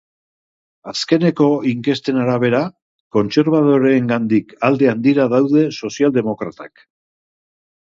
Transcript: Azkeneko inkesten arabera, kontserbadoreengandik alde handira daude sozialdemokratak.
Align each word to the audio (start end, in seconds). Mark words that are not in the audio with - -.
Azkeneko 0.91 1.49
inkesten 1.73 2.23
arabera, 2.23 2.63
kontserbadoreengandik 3.19 4.59
alde 4.71 4.93
handira 4.97 5.31
daude 5.39 5.67
sozialdemokratak. 5.83 6.89